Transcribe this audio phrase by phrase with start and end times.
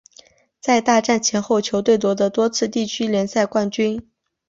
[0.59, 4.09] 在大战前后球队夺得多次地区联赛冠军。